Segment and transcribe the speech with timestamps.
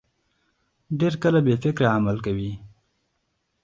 [0.99, 2.51] ډېر کله بې فکره عمل کوي.